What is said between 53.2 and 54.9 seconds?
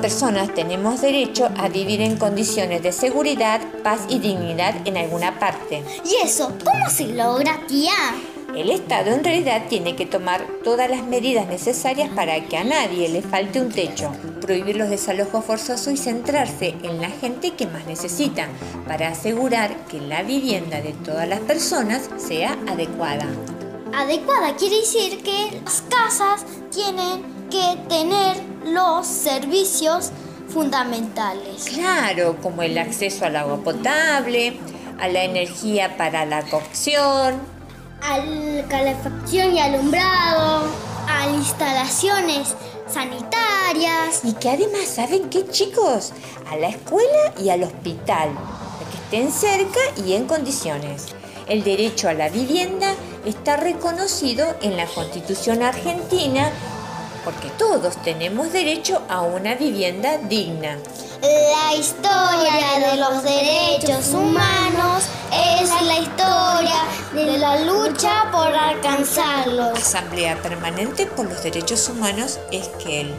está reconocido en la